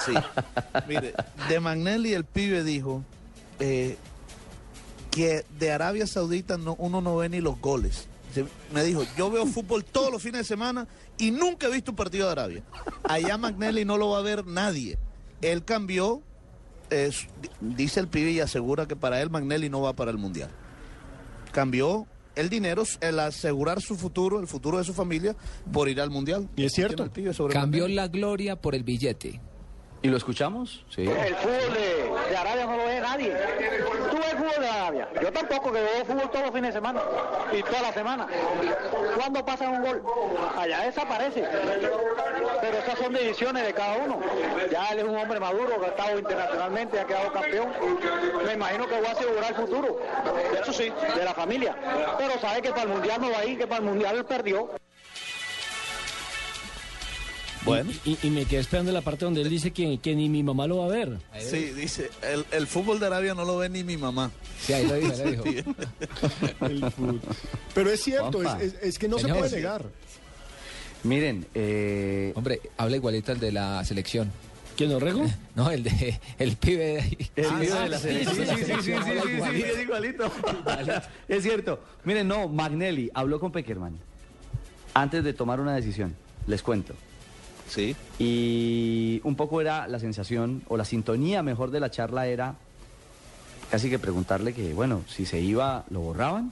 Sí. 0.06 0.12
Mire, 0.90 1.14
de 1.48 1.60
Magnelli 1.62 2.14
el 2.14 2.26
pibe 2.26 2.64
dijo 2.66 3.04
eh, 3.60 3.98
que 5.12 5.46
de 5.60 5.72
Arabia 5.72 6.08
Saudita 6.08 6.58
no, 6.58 6.76
uno 6.80 7.02
no 7.02 7.16
ve 7.18 7.30
ni 7.30 7.40
los 7.42 7.60
goles. 7.60 8.08
Se- 8.34 8.46
Me 8.74 8.84
dijo, 8.84 9.04
yo 9.18 9.30
veo 9.32 9.46
fútbol 9.46 9.84
todos 9.86 10.12
los 10.12 10.22
fines 10.22 10.40
de 10.42 10.44
semana 10.46 10.88
y 11.18 11.32
nunca 11.32 11.68
he 11.68 11.72
visto 11.72 11.92
un 11.92 11.96
partido 11.98 12.26
de 12.26 12.32
Arabia. 12.34 12.64
Allá 13.04 13.38
Magnelli 13.38 13.86
no 13.86 13.98
lo 13.98 14.10
va 14.10 14.20
a 14.20 14.22
ver 14.22 14.46
nadie. 14.46 14.98
Él 15.42 15.64
cambió, 15.64 16.22
es- 16.90 17.28
dice 17.62 18.00
el 18.02 18.08
pibe 18.10 18.32
y 18.32 18.40
asegura 18.42 18.88
que 18.88 18.96
para 18.98 19.22
él 19.22 19.30
Magnelli 19.30 19.70
no 19.70 19.82
va 19.82 19.94
para 19.94 20.12
el 20.12 20.18
Mundial. 20.18 20.50
Cambió 21.52 22.06
el 22.36 22.50
dinero, 22.50 22.84
el 23.00 23.20
asegurar 23.20 23.80
su 23.82 23.96
futuro, 23.96 24.42
el 24.42 24.48
futuro 24.48 24.78
de 24.80 24.84
su 24.84 24.94
familia, 24.94 25.36
por 25.72 25.88
ir 25.88 26.02
al 26.02 26.10
Mundial. 26.10 26.50
Y 26.58 26.66
es 26.66 26.74
cierto. 26.74 26.96
Tiene 26.98 27.08
el 27.08 27.12
pibe 27.12 27.34
sobre 27.34 27.54
Cambió 27.54 27.84
Magnelli. 27.84 27.96
la 27.96 28.08
gloria 28.10 28.56
por 28.62 28.76
el 28.76 28.84
billete. 28.84 29.40
¿Y 30.02 30.10
lo 30.10 30.18
escuchamos? 30.18 30.86
Sí. 30.94 31.04
El 31.04 31.36
fútbol 31.36 31.78
de, 32.30 32.38
Arabia 32.38 32.66
no 32.66 32.78
lo 32.78 32.86
ve 32.86 33.00
nadie. 33.00 33.36
Tú 34.10 34.18
ves 34.18 34.34
fútbol 34.34 34.62
de 34.62 34.70
Arabia. 34.70 35.08
Yo 35.22 35.32
tampoco, 35.32 35.72
que 35.72 35.82
veo 35.82 36.06
fútbol 36.06 36.30
todos 36.32 36.46
los 36.46 36.54
fines 36.54 36.74
de 36.74 36.80
semana 36.80 37.02
y 37.52 37.64
toda 37.64 37.82
la 37.82 37.94
semana. 37.94 38.28
¿Cuándo 39.16 39.46
pasa 39.46 39.70
un 39.70 39.84
gol? 39.84 40.04
Allá 40.58 40.82
desaparece. 40.82 41.46
Pero 42.62 42.78
esas 42.78 43.00
son 43.00 43.14
decisiones 43.14 43.66
de 43.66 43.74
cada 43.74 43.98
uno. 43.98 44.20
Ya 44.72 44.90
él 44.90 45.00
es 45.00 45.06
un 45.06 45.18
hombre 45.18 45.40
maduro, 45.40 45.80
que 45.80 45.86
ha 45.86 45.90
estado 45.90 46.20
internacionalmente, 46.20 47.00
ha 47.00 47.06
quedado 47.06 47.32
campeón. 47.32 47.74
Me 48.46 48.54
imagino 48.54 48.88
que 48.88 49.02
va 49.02 49.10
a 49.10 49.12
asegurar 49.12 49.50
el 49.50 49.56
futuro. 49.56 50.00
Eso 50.62 50.74
sí, 50.74 50.92
de 51.16 51.24
la 51.24 51.34
familia. 51.34 51.76
Pero 52.18 52.40
sabe 52.40 52.62
que 52.62 52.70
para 52.70 52.84
el 52.84 52.90
mundial 52.90 53.22
no 53.22 53.32
va 53.32 53.40
a 53.40 53.46
ir, 53.46 53.58
que 53.58 53.68
para 53.68 53.80
el 53.80 53.86
mundial 53.86 54.18
él 54.18 54.26
perdió. 54.26 54.70
Bueno. 57.66 57.92
Y, 58.06 58.12
y- 58.12 58.18
y 58.24 58.30
me 58.30 58.46
quedé 58.46 58.60
esperando 58.62 58.92
la 58.92 59.02
parte 59.02 59.26
donde 59.26 59.42
él 59.42 59.50
dice 59.50 59.72
que, 59.72 59.98
que 60.00 60.16
ni 60.16 60.30
mi 60.30 60.44
mamá 60.44 60.68
lo 60.68 60.78
va 60.78 60.86
a 60.86 60.90
ver. 60.90 61.18
Sí, 61.40 61.72
dice, 61.72 62.10
el, 62.22 62.46
el 62.52 62.68
fútbol 62.68 63.00
de 63.00 63.08
Arabia 63.08 63.34
no 63.34 63.44
lo 63.44 63.58
ve 63.58 63.70
ni 63.70 63.84
mi 63.84 63.98
mamá. 63.98 64.32
Sí, 64.60 64.74
ahí 64.74 64.86
lo 64.88 64.96
dijo, 64.96 65.12
ahí 65.14 65.36
lo 65.36 65.44
dijo. 65.44 65.72
El 66.66 66.92
fútbol. 66.92 67.22
Pero 67.74 67.92
es 67.92 68.02
cierto, 68.04 68.42
es, 68.42 68.48
Juanpa. 68.48 68.64
es- 68.64 68.76
es 68.82 69.00
que 69.00 69.08
no 69.08 69.18
Señor, 69.20 69.36
se 69.38 69.40
puede 69.42 69.56
negar. 69.58 69.86
Miren, 71.04 71.46
eh, 71.54 72.32
Hombre, 72.36 72.62
habla 72.78 72.96
igualito 72.96 73.32
el 73.32 73.40
de 73.40 73.52
la 73.52 73.84
selección. 73.86 74.32
¿Quién 74.76 74.90
lo 74.92 75.00
rego? 75.00 75.24
No, 75.56 75.72
el 75.72 75.84
de 75.84 76.20
el 76.38 76.58
pibe 76.58 76.86
de 76.86 77.00
ahí. 77.02 77.18
El 77.36 77.46
Ah, 77.46 77.58
sí, 77.62 77.66
de 77.68 77.90
la 77.90 78.00
selección. 78.00 78.36
sí, 78.36 78.42
Sí, 78.42 78.48
sí, 78.48 78.56
sí, 78.56 78.58
sí, 78.58 78.66
selección, 78.66 78.84
sí, 79.04 79.10
habla 79.10 79.22
sí, 79.22 79.28
sí, 79.28 79.36
igualito. 79.36 79.66
es 79.68 79.82
igualito. 79.82 80.32
Es 81.30 81.44
cierto. 81.44 81.80
Miren, 82.04 82.28
no, 82.28 82.48
Magnelli 82.50 83.10
habló 83.14 83.40
con 83.40 83.52
Peckerman 83.52 83.98
antes 84.94 85.24
de 85.24 85.34
tomar 85.34 85.60
una 85.62 85.76
decisión. 85.76 86.16
Les 86.48 86.62
cuento. 86.62 86.94
Sí. 87.68 87.96
Y 88.20 89.22
un 89.24 89.36
poco 89.36 89.60
era 89.62 89.88
la 89.88 90.00
sensación, 90.00 90.62
o 90.68 90.78
la 90.78 90.86
sintonía 90.86 91.42
mejor 91.44 91.72
de 91.72 91.80
la 91.80 91.90
charla 91.92 92.28
era 92.28 92.56
casi 93.72 93.90
que 93.90 94.00
preguntarle 94.00 94.54
que, 94.54 94.74
bueno, 94.74 95.02
si 95.08 95.26
se 95.26 95.40
iba, 95.42 95.84
¿lo 95.90 96.00
borraban? 96.02 96.52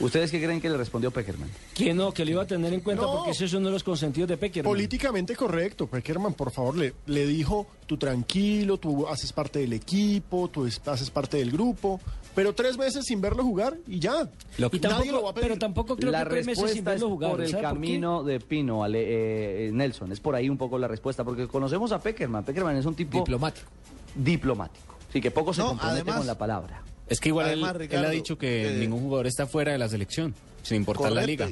¿Ustedes 0.00 0.30
qué 0.30 0.40
creen 0.40 0.60
que 0.60 0.70
le 0.70 0.76
respondió 0.76 1.10
Peckerman? 1.10 1.50
Que 1.74 1.92
no, 1.92 2.12
que 2.12 2.24
lo 2.24 2.30
iba 2.30 2.42
a 2.44 2.46
tener 2.46 2.72
en 2.72 2.80
cuenta 2.82 3.02
No. 3.02 3.14
porque 3.16 3.32
ese 3.32 3.46
es 3.46 3.52
uno 3.54 3.66
de 3.66 3.72
los 3.72 3.82
consentidos 3.82 4.28
de 4.28 4.36
Peckerman. 4.36 4.70
Políticamente 4.72 5.34
correcto. 5.34 5.88
Peckerman, 5.88 6.34
por 6.34 6.52
favor, 6.52 6.76
le, 6.76 6.94
le 7.06 7.26
dijo, 7.26 7.66
tú 7.84 7.96
tranquilo, 7.96 8.76
tú 8.78 9.08
haces 9.08 9.32
parte 9.32 9.58
del 9.58 9.72
equipo, 9.72 10.48
tú 10.48 10.66
es- 10.66 10.80
haces 10.86 11.10
parte 11.10 11.38
del 11.38 11.50
grupo, 11.50 12.00
pero 12.34 12.54
tres 12.54 12.78
meses 12.78 13.04
sin 13.04 13.20
verlo 13.20 13.42
jugar 13.42 13.76
y 13.86 13.98
ya. 13.98 14.28
Lo 14.58 14.70
que- 14.70 14.76
Y 14.76 14.80
Nadie 14.80 14.94
tampoco, 14.96 15.12
lo 15.12 15.22
va 15.24 15.30
a 15.30 15.34
pedir. 15.34 15.48
pero 15.48 15.58
tampoco 15.58 15.96
creo 15.96 16.10
la 16.12 16.24
que 16.24 16.30
tres 16.30 16.46
meses 16.46 16.58
sin 16.58 16.64
respuesta 16.84 16.94
es 16.94 17.00
verlo 17.00 17.08
jugar. 17.14 17.30
por 17.32 17.40
el 17.42 17.52
camino 17.60 18.22
de 18.22 18.40
Pino, 18.40 18.84
Ale- 18.84 19.02
eh, 19.02 19.68
eh, 19.68 19.70
Nelson. 19.72 20.12
Es 20.12 20.20
por 20.20 20.34
ahí 20.34 20.48
un 20.48 20.56
poco 20.58 20.78
la 20.78 20.88
respuesta, 20.88 21.24
porque 21.24 21.46
conocemos 21.48 21.92
a 21.92 22.00
Peckerman. 22.00 22.44
Peckerman 22.44 22.76
es 22.76 22.86
un 22.86 22.94
tipo 22.94 23.18
Diplomático. 23.18 23.66
diplomático. 24.14 24.94
Sí, 25.12 25.20
que 25.20 25.30
poco 25.30 25.52
se 25.54 25.60
No, 25.62 25.68
compromete 25.68 26.00
además- 26.00 26.18
con 26.18 26.26
la 26.26 26.38
palabra. 26.38 26.82
Es 27.08 27.20
que 27.20 27.30
igual 27.30 27.46
él- 27.46 27.52
Además, 27.54 27.72
él, 27.72 27.78
Ricardo, 27.80 28.06
ha 28.06 28.10
dicho 28.10 28.36
que 28.36 28.68
eh, 28.68 28.78
ningún 28.78 29.00
jugador 29.00 29.26
está 29.26 29.46
fuera 29.46 29.72
de 29.72 29.78
la 29.78 29.88
selección, 29.88 30.34
sin 30.62 30.76
importar 30.78 31.10
la 31.12 31.22
liga. 31.24 31.48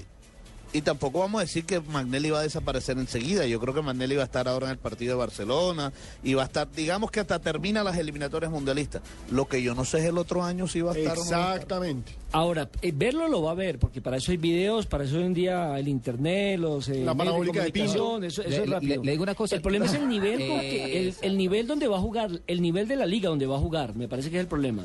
Y 0.73 0.83
tampoco 0.83 1.21
vamos 1.21 1.39
a 1.41 1.45
decir 1.45 1.65
que 1.65 1.81
Magnelli 1.81 2.29
va 2.31 2.41
a 2.41 2.43
desaparecer 2.43 2.99
enseguida. 2.99 3.47
Yo 3.47 3.59
creo 3.61 3.73
que 3.73 3.81
Magnelli 3.81 4.17
va 4.17 4.23
a 4.23 4.27
estar 4.27 4.47
ahora 4.47 4.67
en 4.67 4.73
el 4.73 4.79
partido 4.79 5.15
de 5.15 5.19
Barcelona 5.21 5.91
y 6.23 6.35
va 6.35 6.43
a 6.43 6.47
estar, 6.47 6.71
digamos 6.71 7.11
que 7.11 7.21
hasta 7.21 7.39
termina 7.39 7.83
las 7.83 7.97
eliminatorias 7.97 8.51
mundialistas. 8.51 9.01
Lo 9.31 9.47
que 9.47 9.63
yo 9.63 9.75
no 9.75 9.85
sé 9.87 10.01
es 10.01 10.05
el 10.05 10.19
otro 10.19 10.43
año 10.45 10.69
si 10.69 10.83
va 10.83 10.93
a 10.93 10.99
estar 10.99 11.13
o 11.13 11.17
no 11.17 11.23
estar. 11.25 11.55
Exactamente. 11.55 12.13
Ahora, 12.33 12.69
eh, 12.83 12.93
verlo 12.95 13.27
lo 13.29 13.41
va 13.43 13.53
a 13.53 13.55
ver, 13.55 13.79
porque 13.79 14.03
para 14.03 14.19
eso 14.19 14.33
hay 14.33 14.37
videos, 14.37 14.85
para 14.87 15.05
eso 15.05 15.17
hoy 15.17 15.23
en 15.25 15.35
día 15.35 15.79
el 15.79 15.89
internet, 15.89 16.59
los 16.61 16.89
eh, 16.89 17.03
La 17.05 17.15
parabólica 17.15 17.63
de 17.65 17.71
eso, 17.85 18.23
eso 18.23 18.43
Le- 18.43 18.57
es 18.65 18.69
rápido. 18.69 18.97
le- 18.97 19.05
le 19.07 19.11
digo 19.13 19.23
una 19.23 19.35
cosa. 19.35 19.55
El 19.57 19.63
problema 19.63 19.87
es 19.87 19.95
el 19.95 20.07
nivel, 20.09 20.47
con 20.49 20.61
que- 20.61 20.99
el, 21.09 21.15
el 21.23 21.39
nivel 21.39 21.67
donde 21.69 21.89
va 21.89 21.97
a 21.97 22.01
jugar, 22.01 22.31
el 22.47 22.61
nivel 22.61 22.87
de 22.87 22.97
la 22.97 23.07
liga 23.07 23.31
donde 23.31 23.47
va 23.47 23.57
a 23.57 23.61
jugar, 23.61 23.95
me 23.95 24.09
parece 24.09 24.29
que 24.31 24.37
es 24.37 24.41
el 24.43 24.49
problema. 24.49 24.83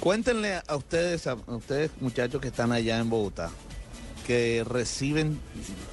Cuéntenle 0.00 0.60
a 0.66 0.76
ustedes, 0.76 1.26
a 1.26 1.32
a 1.32 1.56
ustedes 1.56 1.90
muchachos 2.00 2.40
que 2.40 2.48
están 2.48 2.72
allá 2.72 2.98
en 2.98 3.08
Bogotá. 3.08 3.50
Que 4.26 4.64
reciben 4.64 5.38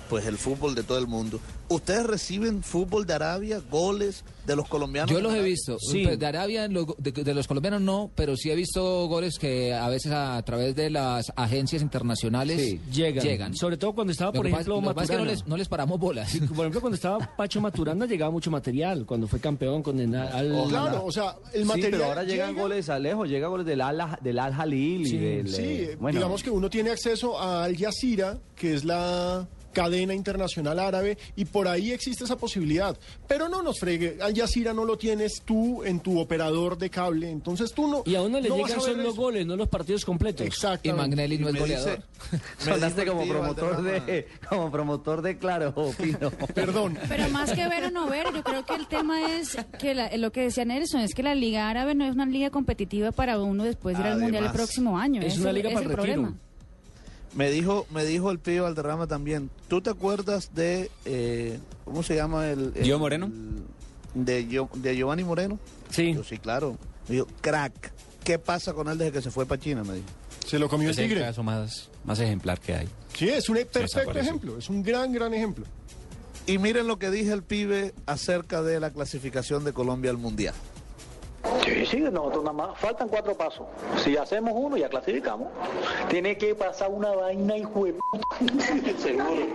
pues 0.09 0.25
el 0.25 0.37
fútbol 0.37 0.75
de 0.75 0.83
todo 0.83 0.97
el 0.97 1.07
mundo. 1.07 1.39
¿Ustedes 1.71 2.05
reciben 2.05 2.63
fútbol 2.63 3.05
de 3.05 3.13
Arabia, 3.13 3.61
goles 3.71 4.23
de 4.45 4.55
los 4.55 4.67
colombianos? 4.67 5.09
Yo 5.11 5.21
los 5.21 5.33
he 5.33 5.41
visto. 5.41 5.77
Pues 5.91 6.19
De 6.19 6.25
Arabia, 6.25 6.67
de, 6.67 7.11
de 7.11 7.33
los 7.33 7.47
colombianos 7.47 7.81
no, 7.81 8.11
pero 8.15 8.35
sí 8.35 8.51
he 8.51 8.55
visto 8.55 9.07
goles 9.07 9.37
que 9.39 9.73
a 9.73 9.87
veces 9.89 10.11
a 10.11 10.41
través 10.43 10.75
de 10.75 10.89
las 10.89 11.31
agencias 11.35 11.81
internacionales 11.81 12.59
Sí, 12.61 12.79
llegan. 12.91 13.23
llegan. 13.25 13.55
Sobre 13.55 13.77
todo 13.77 13.93
cuando 13.93 14.11
estaba, 14.11 14.31
por 14.31 14.45
ejemplo, 14.47 14.75
que 14.75 14.81
no 14.81 14.93
Maturana. 14.93 15.25
les, 15.25 15.47
no 15.47 15.57
les 15.57 15.67
paramos 15.67 15.99
bolas. 15.99 16.31
Por 16.55 16.65
ejemplo, 16.65 16.81
cuando 16.81 16.95
estaba 16.95 17.19
Pacho 17.37 17.61
Maturana 17.61 18.05
llegaba 18.05 18.31
mucho 18.31 18.51
material, 18.51 19.05
cuando 19.05 19.27
fue 19.27 19.39
campeón 19.39 19.81
con 19.83 19.99
el 19.99 20.13
al 20.15 20.65
Claro, 20.69 21.05
o 21.05 21.11
sea, 21.11 21.35
el 21.53 21.61
Sí, 21.61 21.67
material. 21.67 21.91
pero 21.91 22.05
ahora 22.05 22.23
llegan 22.23 22.49
llega- 22.49 22.61
goles 22.61 22.89
a 22.89 22.99
lejos, 22.99 23.29
llega 23.29 23.47
goles 23.47 23.65
del 23.65 23.81
Al, 23.81 24.17
del 24.21 24.39
Al 24.39 24.53
Jalil 24.53 25.05
Sí, 25.07 25.15
y 25.15 25.19
del... 25.19 25.47
Sí, 25.47 25.61
eh, 25.63 25.97
bueno, 25.99 26.17
digamos 26.19 26.43
que 26.43 26.49
uno 26.49 26.69
tiene 26.69 26.89
acceso 26.91 27.39
a 27.39 27.63
Al 27.63 27.77
Jazeera, 27.77 28.37
que 28.55 28.73
es 28.73 28.83
la 28.83 29.47
cadena 29.71 30.13
internacional 30.13 30.79
árabe, 30.79 31.17
y 31.35 31.45
por 31.45 31.67
ahí 31.67 31.91
existe 31.91 32.23
esa 32.23 32.37
posibilidad. 32.37 32.97
Pero 33.27 33.49
no 33.49 33.61
nos 33.61 33.79
fregue, 33.79 34.17
Al 34.21 34.35
Jazeera 34.35 34.73
no 34.73 34.85
lo 34.85 34.97
tienes 34.97 35.41
tú 35.43 35.83
en 35.83 35.99
tu 35.99 36.19
operador 36.19 36.77
de 36.77 36.89
cable, 36.89 37.29
entonces 37.29 37.73
tú 37.73 37.87
no. 37.87 38.03
y 38.05 38.15
a 38.15 38.21
uno 38.21 38.39
le 38.39 38.49
no 38.49 38.57
llegan 38.57 38.79
solo 38.81 39.01
los 39.03 39.15
goles, 39.15 39.45
no 39.45 39.55
los 39.55 39.67
partidos 39.69 40.05
completos. 40.05 40.45
Exacto. 40.45 40.89
Y 40.89 40.93
Magnelli 40.93 41.37
no 41.37 41.49
es 41.49 41.55
goleador. 41.59 42.03
sonaste 42.57 43.05
como 43.07 43.27
promotor 43.27 43.81
de 43.81 44.27
como 44.49 44.71
promotor 44.71 45.21
de 45.21 45.37
Claro, 45.37 45.73
Pino. 45.97 46.31
Perdón. 46.53 46.97
Pero 47.07 47.29
más 47.29 47.51
que 47.53 47.67
ver 47.67 47.85
o 47.85 47.91
no 47.91 48.07
ver, 48.07 48.27
yo 48.33 48.43
creo 48.43 48.65
que 48.65 48.75
el 48.75 48.87
tema 48.87 49.35
es 49.37 49.57
que 49.79 49.93
la- 49.95 50.15
lo 50.17 50.31
que 50.31 50.41
decía 50.41 50.65
Nelson 50.65 51.01
es 51.01 51.13
que 51.13 51.23
la 51.23 51.35
Liga 51.35 51.69
Árabe 51.69 51.95
no 51.95 52.05
es 52.05 52.13
una 52.13 52.25
liga 52.25 52.49
competitiva 52.49 53.11
para 53.11 53.39
uno 53.39 53.63
después 53.63 53.97
de 53.97 54.03
ir 54.03 54.09
al 54.09 54.19
Mundial 54.19 54.45
el 54.45 54.51
próximo 54.51 54.97
año. 54.99 55.21
es 55.21 55.33
Ese- 55.33 55.41
una 55.41 55.53
liga 55.53 55.69
para 55.69 55.81
es 55.85 55.85
el 55.91 55.97
retiro. 55.97 56.13
problema. 56.15 56.37
Me 57.33 57.49
dijo, 57.49 57.87
me 57.91 58.03
dijo 58.05 58.29
el 58.31 58.39
pibe 58.39 58.59
Valderrama 58.61 59.07
también. 59.07 59.49
¿Tú 59.69 59.81
te 59.81 59.89
acuerdas 59.89 60.53
de 60.53 60.91
eh, 61.05 61.59
cómo 61.85 62.03
se 62.03 62.15
llama 62.15 62.49
el, 62.49 62.73
el- 62.75 62.83
¿Gio 62.83 62.99
Moreno? 62.99 63.27
el- 63.27 63.63
de, 64.13 64.43
de 64.75 64.95
Giovanni 64.97 65.23
Moreno. 65.23 65.57
Sí. 65.89 66.13
Yo 66.13 66.23
sí, 66.23 66.37
claro. 66.37 66.77
Me 67.07 67.15
dijo, 67.15 67.27
crack. 67.39 67.93
¿Qué 68.25 68.37
pasa 68.37 68.73
con 68.73 68.87
él 68.89 68.97
desde 68.97 69.13
que 69.13 69.21
se 69.21 69.31
fue 69.31 69.45
para 69.45 69.59
China? 69.61 69.83
Me 69.83 69.95
dijo. 69.95 70.07
Se 70.45 70.59
lo 70.59 70.67
comió 70.67 70.89
el 70.89 70.91
Es 70.91 70.97
el 70.99 71.07
tigre. 71.07 71.21
caso 71.21 71.41
más, 71.43 71.89
más 72.03 72.19
ejemplar 72.19 72.59
que 72.59 72.75
hay. 72.75 72.89
Sí, 73.17 73.29
es 73.29 73.47
un 73.49 73.55
perfecto 73.71 74.11
ejemplo, 74.17 74.57
es 74.57 74.69
un 74.69 74.83
gran, 74.83 75.11
gran 75.13 75.33
ejemplo. 75.33 75.65
Y 76.47 76.57
miren 76.57 76.87
lo 76.87 76.97
que 76.99 77.09
dije 77.11 77.31
el 77.31 77.43
pibe 77.43 77.93
acerca 78.05 78.61
de 78.61 78.79
la 78.79 78.89
clasificación 78.91 79.63
de 79.63 79.73
Colombia 79.73 80.11
al 80.11 80.17
mundial. 80.17 80.53
Sí, 81.65 81.85
sí, 81.85 81.97
nosotros 81.99 82.43
nada 82.43 82.53
más, 82.53 82.79
faltan 82.79 83.07
cuatro 83.07 83.35
pasos. 83.35 83.65
Si 84.03 84.15
hacemos 84.17 84.53
uno, 84.55 84.77
ya 84.77 84.89
clasificamos. 84.89 85.47
Tiene 86.09 86.37
que 86.37 86.53
pasar 86.55 86.89
una 86.89 87.11
vaina 87.11 87.57
y 87.57 87.61
Seguro. 88.97 89.47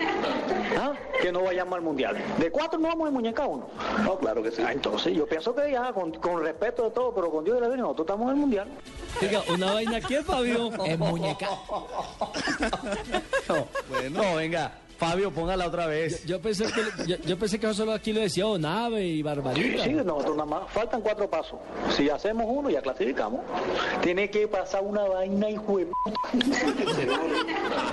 ¿Ah? 0.78 0.92
Que 1.20 1.30
no 1.32 1.42
vayamos 1.42 1.74
al 1.74 1.82
mundial. 1.82 2.16
De 2.38 2.50
cuatro 2.50 2.78
no 2.78 2.88
vamos 2.88 3.08
a 3.08 3.10
muñeca 3.10 3.46
uno. 3.46 3.68
No, 4.04 4.18
claro 4.18 4.42
que 4.42 4.50
sí. 4.50 4.62
Ah, 4.66 4.72
entonces 4.72 5.14
yo 5.14 5.26
pienso 5.26 5.54
que 5.54 5.70
ya, 5.70 5.92
con, 5.92 6.12
con 6.14 6.42
respeto 6.42 6.84
de 6.84 6.90
todo, 6.90 7.14
pero 7.14 7.30
con 7.30 7.44
Dios 7.44 7.58
y 7.58 7.60
la 7.60 7.68
Virgen, 7.68 7.82
nosotros 7.82 8.06
estamos 8.06 8.26
en 8.26 8.30
el 8.30 8.40
mundial. 8.40 8.68
Diga, 9.20 9.42
una 9.52 9.72
vaina 9.72 10.00
que 10.00 10.22
Fabio. 10.22 10.70
En 10.84 10.98
muñeca. 10.98 11.48
No, 13.48 13.64
no, 14.10 14.34
venga, 14.36 14.72
Fabio, 14.98 15.30
póngala 15.30 15.66
otra 15.66 15.86
vez. 15.86 16.24
Yo 16.24 16.40
pensé 16.40 16.64
que 16.64 17.06
yo, 17.06 17.16
yo 17.16 17.38
pensé 17.38 17.58
que 17.58 17.72
solo 17.74 17.92
aquí 17.92 18.12
lo 18.12 18.20
decía 18.20 18.46
Onave 18.46 19.04
y 19.04 19.22
Barbarita. 19.22 19.84
sí, 19.84 19.90
nosotros 19.90 20.36
nada 20.36 20.46
más, 20.46 20.70
faltan 20.72 21.00
cuatro 21.02 21.28
pasos. 21.28 21.58
Si 21.94 22.08
hacemos 22.08 22.46
uno, 22.48 22.70
ya 22.70 22.80
clasificamos. 22.80 23.40
Tiene 24.02 24.30
que 24.30 24.48
pasar 24.48 24.82
una 24.82 25.02
vaina 25.04 25.50
y 25.50 25.56
Seguro. 25.56 25.90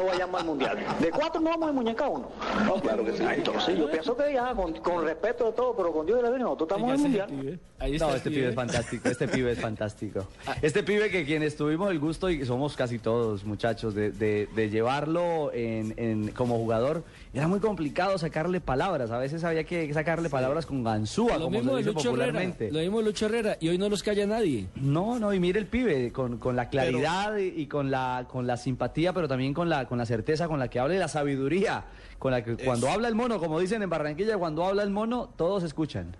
¿Ah? 0.00 0.04
No 0.04 0.06
vayamos 0.06 0.40
al 0.40 0.46
mundial. 0.46 0.78
De 1.00 1.10
cuatro 1.10 1.40
no 1.40 1.50
vamos 1.50 1.68
a 1.68 1.72
muñeca 1.72 2.08
uno. 2.08 2.28
No, 2.64 2.74
claro 2.74 3.04
que 3.04 3.12
sí. 3.12 3.22
Ah, 3.26 3.34
entonces 3.34 3.78
yo 3.78 3.90
pienso 3.90 4.16
que 4.16 4.32
ya, 4.32 4.54
con, 4.54 4.72
con 4.80 5.04
respeto 5.04 5.46
de 5.46 5.52
todo, 5.52 5.76
pero 5.76 5.92
con 5.92 6.06
Dios 6.06 6.18
y 6.20 6.22
la 6.22 6.28
Virgen, 6.30 6.44
nosotros 6.44 6.68
estamos 6.70 6.88
en 6.90 6.94
el 6.96 7.02
mundial. 7.28 7.60
Ahí 7.78 7.94
está 7.94 8.06
No, 8.08 8.14
este 8.14 8.30
pibe 8.30 8.48
es 8.50 8.54
fantástico, 8.54 9.08
este 9.08 9.28
pibe 9.28 9.52
es 9.52 9.60
fantástico. 9.60 10.26
Este 10.62 10.82
pibe 10.82 11.10
que 11.10 11.24
quienes 11.24 11.56
tuvimos 11.56 11.90
el 11.90 11.98
gusto, 11.98 12.28
y 12.28 12.44
somos 12.44 12.76
casi 12.76 12.98
todos 12.98 13.44
muchachos, 13.44 13.94
de, 13.94 14.10
de- 14.12 14.48
de 14.54 14.68
llevarlo 14.70 15.50
en, 15.54 15.94
en- 15.96 16.28
como 16.32 16.56
jugador, 16.58 17.02
era 17.32 17.48
muy 17.48 17.60
complicado 17.60 18.18
sacarle 18.18 18.60
palabras. 18.60 19.10
A 19.10 19.18
veces 19.18 19.42
había 19.44 19.64
que 19.64 19.92
sacarle 19.94 20.28
palabras 20.28 20.66
con 20.66 20.84
ganzúa, 20.84 21.34
Lo 21.38 21.44
como 21.44 21.56
mismo 21.58 21.72
se 21.72 21.78
dice 21.78 21.90
Lucho 21.92 22.10
Herrera. 22.10 22.26
popularmente. 22.26 22.70
Lo 22.70 22.80
mismo 22.80 22.98
de 22.98 23.04
Lucho 23.04 23.26
Herrera. 23.26 23.56
Y 23.60 23.68
hoy 23.68 23.78
no 23.78 23.88
los 23.88 24.02
calla 24.02 24.26
nadie. 24.26 24.66
No, 24.76 25.18
no, 25.18 25.32
y 25.32 25.40
mire 25.40 25.58
el 25.58 25.66
pibe, 25.66 26.12
con, 26.12 26.36
con 26.38 26.56
la 26.56 26.68
claridad 26.68 27.36
y, 27.38 27.60
y 27.62 27.66
con 27.66 27.90
la 27.90 28.26
con 28.30 28.46
la 28.46 28.56
simpatía, 28.56 29.12
pero 29.12 29.26
también 29.28 29.54
con 29.54 29.68
la 29.68 29.86
con 29.90 29.98
la 29.98 30.06
certeza 30.06 30.46
con 30.46 30.60
la 30.60 30.68
que 30.68 30.78
habla 30.78 30.94
y 30.94 30.98
la 30.98 31.08
sabiduría, 31.08 31.84
con 32.20 32.30
la 32.30 32.44
que 32.44 32.56
cuando 32.56 32.88
habla 32.88 33.08
el 33.08 33.16
mono, 33.16 33.40
como 33.40 33.58
dicen 33.58 33.82
en 33.82 33.90
Barranquilla, 33.90 34.38
cuando 34.38 34.64
habla 34.64 34.84
el 34.84 34.90
mono, 34.90 35.34
todos 35.36 35.64
escuchan. 35.64 36.16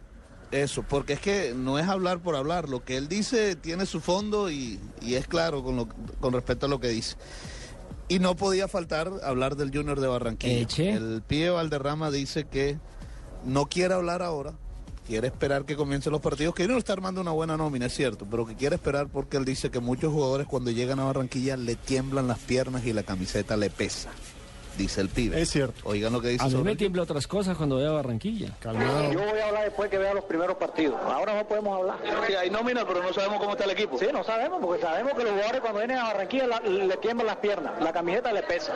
Eso, 0.51 0.83
porque 0.83 1.13
es 1.13 1.21
que 1.21 1.55
no 1.55 1.79
es 1.79 1.87
hablar 1.87 2.19
por 2.19 2.35
hablar. 2.35 2.69
Lo 2.69 2.85
que 2.85 2.97
él 2.97 3.07
dice 3.07 3.55
tiene 3.55 3.87
su 3.87 4.01
fondo 4.01 4.51
y, 4.51 4.81
y 5.01 5.15
es 5.15 5.29
claro 5.29 5.63
con, 5.63 5.77
lo, 5.77 5.89
con 6.19 6.33
respecto 6.33 6.67
a 6.67 6.69
lo 6.69 6.81
que 6.81 6.89
dice. 6.89 7.17
Y 8.09 8.19
no 8.19 8.35
podía 8.35 8.67
faltar 8.67 9.13
hablar 9.23 9.55
del 9.55 9.71
Junior 9.73 10.01
de 10.01 10.09
Barranquilla. 10.09 10.59
Eche. 10.59 10.91
El 10.91 11.23
pibe 11.25 11.51
Valderrama 11.51 12.11
dice 12.11 12.49
que 12.49 12.77
no 13.45 13.67
quiere 13.67 13.95
hablar 13.95 14.21
ahora, 14.21 14.55
quiere 15.11 15.27
esperar 15.27 15.65
que 15.65 15.75
comiencen 15.75 16.13
los 16.13 16.21
partidos, 16.21 16.55
que 16.55 16.69
no 16.69 16.79
está 16.79 16.93
armando 16.93 17.21
una 17.21 17.33
buena 17.33 17.57
nómina, 17.57 17.87
es 17.87 17.95
cierto, 17.95 18.29
pero 18.31 18.47
que 18.47 18.55
quiere 18.55 18.77
esperar 18.77 19.09
porque 19.09 19.39
él 19.39 19.45
dice 19.45 19.69
que 19.69 19.81
muchos 19.81 20.13
jugadores 20.13 20.47
cuando 20.47 20.71
llegan 20.71 21.01
a 21.01 21.05
Barranquilla 21.05 21.57
le 21.57 21.75
tiemblan 21.75 22.29
las 22.29 22.39
piernas 22.39 22.87
y 22.87 22.93
la 22.93 23.03
camiseta 23.03 23.57
le 23.57 23.71
pesa. 23.71 24.11
Dice 24.77 25.01
el 25.01 25.09
pibe. 25.09 25.41
Es 25.41 25.51
cierto. 25.51 25.81
Oigan 25.85 26.13
lo 26.13 26.21
que 26.21 26.29
dice 26.29 26.43
A 26.43 26.47
mí 26.47 26.53
sobre 26.53 26.65
me 26.65 26.77
tiembla 26.77 27.03
otras 27.03 27.27
cosas 27.27 27.57
cuando 27.57 27.77
voy 27.77 27.85
a 27.85 27.91
Barranquilla. 27.91 28.49
Calmado. 28.61 29.13
Yo 29.13 29.19
voy 29.21 29.39
a 29.41 29.49
hablar 29.49 29.65
después 29.65 29.91
que 29.91 29.99
vea 29.99 30.15
los 30.15 30.25
primeros 30.25 30.57
partidos. 30.57 30.99
Ahora 31.05 31.35
no 31.35 31.47
podemos 31.47 31.79
hablar. 31.81 31.99
Sí, 32.27 32.35
hay 32.35 32.51
nómina, 32.51 32.87
pero 32.87 33.03
no 33.03 33.13
sabemos 33.13 33.39
cómo 33.41 33.53
está 33.53 33.65
el 33.65 33.71
equipo. 33.71 33.99
Sí, 33.99 34.07
no 34.13 34.25
sabemos, 34.25 34.59
porque 34.63 34.83
sabemos 34.83 35.13
que 35.15 35.23
los 35.25 35.33
jugadores 35.33 35.61
cuando 35.61 35.79
vienen 35.81 35.99
a 35.99 36.05
Barranquilla 36.05 36.47
la- 36.47 36.61
le 36.61 36.97
tiemblan 36.99 37.27
las 37.27 37.37
piernas, 37.37 37.73
la 37.83 37.93
camiseta 37.93 38.33
le 38.33 38.43
pesa. 38.43 38.73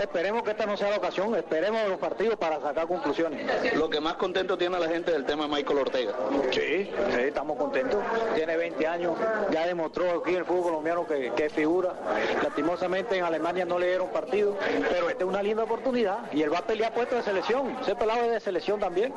Esperemos 0.00 0.42
que 0.42 0.50
esta 0.50 0.66
no 0.66 0.76
sea 0.76 0.90
la 0.90 0.96
ocasión, 0.98 1.34
esperemos 1.34 1.88
los 1.88 1.98
partidos 1.98 2.36
para 2.36 2.60
sacar 2.60 2.86
conclusiones. 2.86 3.46
Lo 3.74 3.88
que 3.90 4.00
más 4.00 4.14
contento 4.14 4.56
tiene 4.56 4.76
a 4.76 4.80
la 4.80 4.88
gente 4.88 5.10
del 5.10 5.24
tema 5.24 5.44
de 5.44 5.50
Michael 5.56 5.78
Ortega. 5.78 6.12
Sí, 6.50 6.90
sí, 7.10 7.20
estamos 7.20 7.56
contentos. 7.56 8.00
Tiene 8.34 8.56
20 8.56 8.86
años, 8.86 9.16
ya 9.50 9.66
demostró 9.66 10.20
aquí 10.20 10.30
en 10.32 10.36
el 10.38 10.44
fútbol 10.44 10.64
colombiano 10.64 11.06
que, 11.06 11.32
que 11.36 11.50
figura. 11.50 11.94
Lastimosamente 12.42 13.16
en 13.16 13.24
Alemania 13.24 13.64
no 13.64 13.78
le 13.78 13.88
dieron 13.88 14.08
partido, 14.08 14.56
pero 14.90 14.97
esta 15.08 15.24
es 15.24 15.28
una 15.28 15.42
linda 15.42 15.64
oportunidad 15.64 16.30
y 16.32 16.42
él 16.42 16.52
va 16.52 16.58
a 16.58 16.66
pelear 16.66 16.92
puesto 16.94 17.16
de 17.16 17.22
selección. 17.22 17.76
Ese 17.82 17.94
pelado 17.94 18.24
es 18.24 18.30
de 18.32 18.40
selección 18.40 18.80
también. 18.80 19.12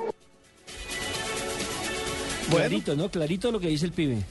Clarito, 2.50 2.96
¿no? 2.96 3.10
Clarito 3.10 3.52
lo 3.52 3.60
que 3.60 3.68
dice 3.68 3.86
el 3.86 3.92
pibe. 3.94 4.24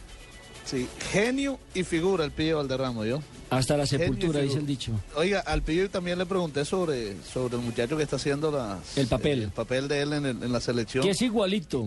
Sí, 0.64 0.88
genio 1.10 1.58
y 1.74 1.82
figura 1.84 2.24
el 2.24 2.30
pibe 2.32 2.54
Valderrama, 2.54 3.04
¿yo? 3.06 3.20
Hasta 3.48 3.76
la 3.76 3.86
sepultura, 3.86 4.40
dice 4.40 4.58
el 4.58 4.66
dicho. 4.66 4.92
Oiga, 5.16 5.40
al 5.40 5.62
pibe 5.62 5.88
también 5.88 6.18
le 6.18 6.26
pregunté 6.26 6.64
sobre, 6.64 7.20
sobre 7.22 7.56
el 7.56 7.62
muchacho 7.62 7.96
que 7.96 8.04
está 8.04 8.16
haciendo 8.16 8.52
las- 8.52 8.96
El 8.96 9.08
papel. 9.08 9.42
el, 9.44 9.50
papel 9.50 9.88
de 9.88 10.02
él 10.02 10.12
en, 10.12 10.26
el- 10.26 10.42
en 10.42 10.52
la 10.52 10.60
selección. 10.60 11.02
Que 11.02 11.10
es 11.10 11.22
igualito. 11.22 11.86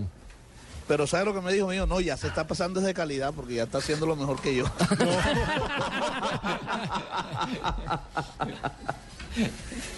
Pero 0.87 1.07
¿sabe 1.07 1.23
lo 1.23 1.33
que 1.33 1.39
me 1.39 1.53
dijo 1.53 1.67
mío? 1.67 1.85
No, 1.85 2.01
ya 2.01 2.17
se 2.17 2.27
está 2.27 2.45
pasando 2.45 2.81
desde 2.81 2.93
calidad 2.93 3.31
porque 3.33 3.53
ya 3.55 3.63
está 3.63 3.77
haciendo 3.77 4.05
lo 4.05 4.17
mejor 4.17 4.41
que 4.41 4.53
yo. 4.55 4.65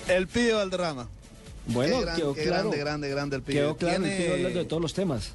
el 0.08 0.28
pibe 0.28 0.54
Valderrama. 0.54 1.08
Bueno, 1.68 1.98
Qué 1.98 2.02
gran- 2.06 2.16
quedó 2.16 2.34
qué 2.34 2.44
claro. 2.44 2.64
grande, 2.70 2.78
grande, 2.78 3.10
grande 3.10 3.36
el 3.38 3.42
pibe. 3.42 3.60
Quedó 3.60 3.76
claro 3.78 4.04
Tiene- 4.04 4.50
de 4.52 4.66
todos 4.66 4.82
los 4.82 4.94
temas. 4.94 5.32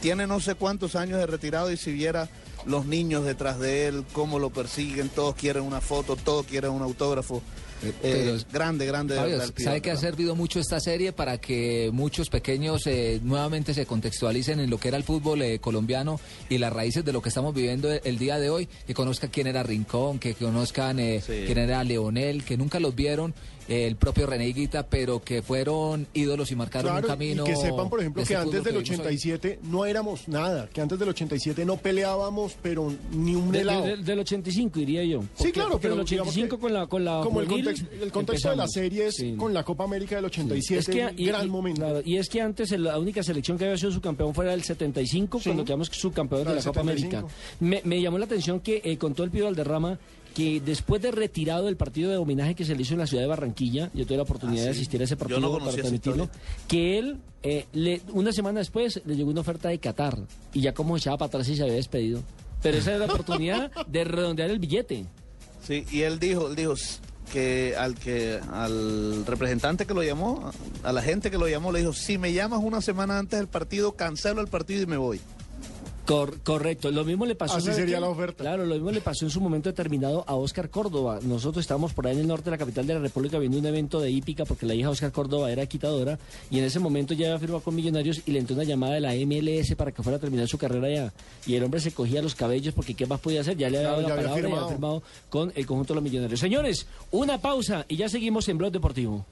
tiene 0.00 0.26
no 0.26 0.40
sé 0.40 0.54
cuántos 0.54 0.94
años 0.96 1.18
de 1.18 1.26
retirado 1.26 1.70
y 1.72 1.76
si 1.76 1.92
viera 1.92 2.28
los 2.66 2.86
niños 2.86 3.24
detrás 3.24 3.58
de 3.58 3.86
él, 3.86 4.04
cómo 4.12 4.38
lo 4.38 4.50
persiguen, 4.50 5.08
todos 5.08 5.34
quieren 5.34 5.62
una 5.62 5.80
foto, 5.80 6.16
todos 6.16 6.46
quieren 6.46 6.70
un 6.70 6.82
autógrafo. 6.82 7.42
Eh, 7.82 7.92
pero- 8.02 8.36
grande, 8.52 8.86
grande. 8.86 9.14
de 9.14 9.20
Fabio, 9.20 9.32
verdad, 9.32 9.46
el 9.48 9.52
pibe 9.52 9.64
¿sabe 9.64 9.80
que 9.80 9.90
ha 9.90 9.96
servido 9.96 10.34
mucho 10.34 10.58
esta 10.60 10.80
serie 10.80 11.12
para 11.12 11.38
que 11.38 11.90
muchos 11.92 12.28
pequeños 12.28 12.86
eh, 12.86 13.20
nuevamente 13.22 13.74
se 13.74 13.86
contextualicen 13.86 14.60
en 14.60 14.70
lo 14.70 14.78
que 14.78 14.88
era 14.88 14.96
el 14.96 15.04
fútbol 15.04 15.42
eh, 15.42 15.58
colombiano 15.60 16.20
y 16.48 16.58
las 16.58 16.72
raíces 16.72 17.04
de 17.04 17.12
lo 17.12 17.22
que 17.22 17.28
estamos 17.28 17.54
viviendo 17.54 17.92
el, 17.92 18.00
el 18.04 18.18
día 18.18 18.38
de 18.38 18.50
hoy? 18.50 18.68
Que 18.86 18.94
conozcan 18.94 19.30
quién 19.30 19.46
era 19.46 19.62
Rincón, 19.62 20.18
que 20.18 20.34
conozcan 20.34 20.98
eh, 20.98 21.20
Sí. 21.24 21.42
quién 21.46 21.58
era 21.58 21.82
Leonel, 21.84 22.44
que 22.44 22.56
nunca 22.56 22.80
los 22.80 22.94
vieron, 22.94 23.34
eh, 23.68 23.86
el 23.86 23.96
propio 23.96 24.26
René 24.26 24.48
Higuita, 24.48 24.86
pero 24.86 25.22
que 25.22 25.42
fueron 25.42 26.06
ídolos 26.14 26.50
y 26.50 26.56
marcaron 26.56 26.90
Claro, 26.92 27.06
un 27.06 27.12
camino. 27.12 27.44
y 27.44 27.50
que 27.50 27.56
sepan, 27.56 27.90
por 27.90 28.00
ejemplo, 28.00 28.24
que 28.24 28.34
antes 28.34 28.64
del 28.64 28.74
que 28.74 28.78
vivimos 28.80 29.00
hoy. 29.00 29.12
87 29.12 29.58
no 29.64 29.84
éramos 29.84 30.26
nada, 30.26 30.68
que 30.72 30.80
antes 30.80 30.98
del 30.98 31.10
87 31.10 31.64
no 31.66 31.76
peleábamos, 31.76 32.56
pero 32.62 32.92
ni 33.12 33.34
un 33.34 33.52
De- 33.52 33.60
helado. 33.60 33.84
de- 33.84 33.96
del 33.98 34.18
85 34.20 34.78
diría 34.78 35.04
yo. 35.04 35.22
Sí, 35.34 35.52
claro, 35.52 35.78
pero 35.80 35.96
del 35.96 36.06
digamos 36.06 36.32
85 36.34 36.56
que 36.56 36.60
con 36.62 36.72
la 36.72 36.86
con 36.86 37.04
la 37.04 37.20
como 37.22 37.40
el 37.40 37.46
el 38.00 38.12
contexto 38.12 38.50
de 38.50 38.56
la 38.56 38.68
serie 38.68 39.06
es 39.06 39.16
Sí. 39.16 39.34
con 39.36 39.52
la 39.54 39.62
Copa 39.64 39.84
América 39.84 40.16
del 40.16 40.24
87, 40.26 40.78
Es 40.80 40.86
que, 40.86 41.22
y, 41.22 41.26
gran 41.26 41.46
y- 41.46 41.50
momento. 41.50 41.80
claro, 41.82 42.00
y 42.04 42.16
es 42.16 42.28
que 42.28 42.40
antes 42.40 42.70
el- 42.72 42.84
la 42.84 42.98
única 42.98 43.22
selección 43.22 43.56
que 43.58 43.64
había 43.64 43.76
sido 43.76 43.92
subcampeón 43.92 44.34
fuera 44.34 44.54
el 44.54 44.62
75, 44.62 45.38
Sí. 45.38 45.44
cuando 45.44 45.64
quedamos 45.64 45.88
subcampeones 45.88 46.46
La 46.46 46.50
de 46.52 46.56
la 46.56 46.62
del 46.62 46.68
Copa 46.70 46.80
75. 46.82 47.16
América. 47.16 47.34
Me, 47.60 47.80
me 47.84 48.00
llamó 48.02 48.18
la 48.18 48.24
atención 48.26 48.60
que 48.60 48.80
eh, 48.84 48.96
con 48.98 49.14
todo 49.14 49.24
el 49.24 49.30
pido 49.30 49.46
Valderrama 49.46 49.98
que 50.34 50.60
después 50.60 51.02
de 51.02 51.10
retirado 51.10 51.64
del 51.66 51.76
partido 51.76 52.10
de 52.12 52.16
homenaje 52.16 52.54
que 52.54 52.64
se 52.64 52.76
le 52.76 52.82
hizo 52.82 52.92
en 52.92 53.00
la 53.00 53.06
ciudad 53.08 53.22
de 53.24 53.28
Barranquilla, 53.28 53.90
yo 53.92 54.06
tuve 54.06 54.18
la 54.18 54.22
oportunidad 54.22 54.62
Ah, 54.62 54.64
de 54.66 54.70
asistir 54.70 55.00
a 55.00 55.04
ese 55.04 55.16
partido 55.16 55.40
no 55.40 55.58
para 55.58 55.72
transmitirlo, 55.72 56.28
que 56.68 56.98
él, 56.98 57.16
eh, 57.42 57.66
le- 57.72 58.02
una 58.12 58.30
semana 58.32 58.60
después, 58.60 59.00
le 59.04 59.16
llegó 59.16 59.30
una 59.30 59.40
oferta 59.40 59.68
de 59.70 59.78
Qatar 59.80 60.16
y 60.54 60.60
ya 60.60 60.72
como 60.74 60.96
echaba 60.96 61.16
para 61.18 61.26
atrás 61.28 61.48
y 61.48 61.56
se 61.56 61.62
había 61.62 61.74
despedido. 61.74 62.22
Pero 62.62 62.76
esa 62.78 62.90
era 62.94 63.06
la 63.06 63.12
oportunidad 63.12 63.72
de 63.88 64.04
redondear 64.04 64.50
el 64.50 64.60
billete. 64.60 65.06
Sí, 65.66 65.84
y 65.90 66.02
él 66.02 66.20
dijo, 66.20 66.46
él 66.48 66.54
dijo 66.56 66.74
que 67.28 67.74
al 67.76 67.94
que 67.94 68.40
al 68.52 69.24
representante 69.26 69.86
que 69.86 69.94
lo 69.94 70.02
llamó, 70.02 70.50
a 70.82 70.92
la 70.92 71.02
gente 71.02 71.30
que 71.30 71.38
lo 71.38 71.48
llamó, 71.48 71.72
le 71.72 71.80
dijo, 71.80 71.92
si 71.92 72.18
me 72.18 72.32
llamas 72.32 72.60
una 72.62 72.80
semana 72.80 73.18
antes 73.18 73.38
del 73.38 73.48
partido, 73.48 73.92
cancelo 73.92 74.40
el 74.40 74.48
partido 74.48 74.82
y 74.82 74.86
me 74.86 74.96
voy. 74.96 75.20
Cor- 76.08 76.40
correcto, 76.40 76.90
lo 76.90 77.04
mismo 77.04 77.26
le 77.26 77.34
pasó. 77.34 77.56
Así 77.56 77.66
¿sabe 77.66 77.76
sería 77.80 78.00
la 78.00 78.08
oferta. 78.08 78.42
Claro, 78.42 78.64
lo 78.64 78.74
mismo 78.74 78.90
le 78.90 79.02
pasó 79.02 79.26
en 79.26 79.30
su 79.30 79.42
momento 79.42 79.68
determinado 79.68 80.24
a 80.26 80.36
Oscar 80.36 80.70
Córdoba. 80.70 81.18
Nosotros 81.22 81.62
estábamos 81.62 81.92
por 81.92 82.06
ahí 82.06 82.14
en 82.14 82.20
el 82.20 82.26
norte 82.26 82.46
de 82.46 82.52
la 82.52 82.56
capital 82.56 82.86
de 82.86 82.94
la 82.94 83.00
República 83.00 83.38
viendo 83.38 83.58
un 83.58 83.66
evento 83.66 84.00
de 84.00 84.10
hípica 84.10 84.46
porque 84.46 84.64
la 84.64 84.74
hija 84.74 84.86
de 84.86 84.92
Oscar 84.92 85.12
Córdoba 85.12 85.52
era 85.52 85.66
quitadora 85.66 86.18
y 86.50 86.58
en 86.60 86.64
ese 86.64 86.78
momento 86.78 87.12
ya 87.12 87.26
había 87.26 87.38
firmado 87.38 87.60
con 87.60 87.74
Millonarios 87.74 88.22
y 88.24 88.30
le 88.30 88.38
entró 88.38 88.54
una 88.54 88.64
llamada 88.64 88.94
de 88.94 89.00
la 89.00 89.12
MLS 89.14 89.74
para 89.76 89.92
que 89.92 90.02
fuera 90.02 90.16
a 90.16 90.20
terminar 90.20 90.48
su 90.48 90.56
carrera 90.56 90.86
allá. 90.86 91.12
Y 91.46 91.56
el 91.56 91.62
hombre 91.64 91.78
se 91.80 91.92
cogía 91.92 92.22
los 92.22 92.34
cabellos 92.34 92.72
porque 92.72 92.94
¿qué 92.94 93.04
más 93.06 93.20
podía 93.20 93.42
hacer? 93.42 93.58
Ya 93.58 93.68
le 93.68 93.76
había 93.76 93.90
Claro, 93.90 94.02
dado 94.02 94.08
la 94.08 94.14
había 94.14 94.24
palabra 94.32 94.48
y 94.48 94.52
había 94.62 94.68
firmado 94.68 95.02
con 95.28 95.52
el 95.54 95.66
conjunto 95.66 95.92
de 95.92 95.96
los 95.96 96.04
Millonarios. 96.04 96.40
Señores, 96.40 96.86
una 97.10 97.38
pausa 97.38 97.84
y 97.86 97.96
ya 97.96 98.08
seguimos 98.08 98.48
en 98.48 98.56
Blog 98.56 98.72
Deportivo. 98.72 99.26